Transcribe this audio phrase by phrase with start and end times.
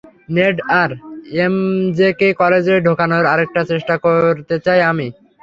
[0.35, 0.89] নেড আর
[1.41, 5.07] এমজেকে কলেজে ঢোকানোর আরেকটা চেষ্টা করতে চাই আমি।